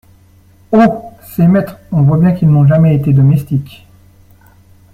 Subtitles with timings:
[0.71, 1.11] Oh!
[1.21, 3.85] ces maîtres, on voit bien qu’ils n’ont jamais été domestiques!